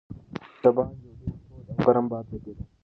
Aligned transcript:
د 0.61 0.63
باندې 0.75 1.05
یو 1.07 1.17
ډېر 1.21 1.35
تود 1.47 1.67
او 1.69 1.81
ګرم 1.83 2.05
باد 2.11 2.25
لګېده. 2.31 2.63